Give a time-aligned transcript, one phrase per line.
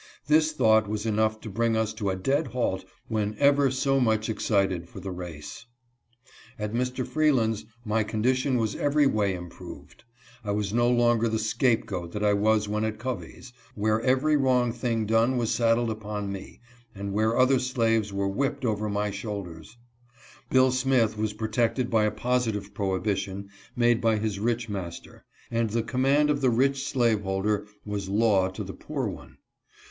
[0.25, 4.29] This thought was enough to bring us to a dead halt when ever so much
[4.29, 5.67] excited for the race.
[6.57, 7.05] At Mr.
[7.05, 10.03] Freeland's my condition was every way im proved.
[10.43, 14.71] I was no longer the scapegoat that I was when at Covey's, where every wrong
[14.73, 16.61] thing done was saddled upon me,
[16.95, 19.77] and where other slaves were whipped over my RESTLESS AND DISCONTENTED.
[20.49, 20.49] 185 shoulders.
[20.49, 25.69] Bill Smith was protected by a positive pro hibition, made by his rich master (and
[25.69, 29.37] the command of the rich slaveholder was law to the poor one).